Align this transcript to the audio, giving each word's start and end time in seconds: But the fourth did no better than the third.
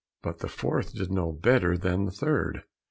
But 0.23 0.39
the 0.39 0.47
fourth 0.47 0.95
did 0.95 1.11
no 1.11 1.31
better 1.31 1.77
than 1.77 2.05
the 2.05 2.11
third. 2.11 2.63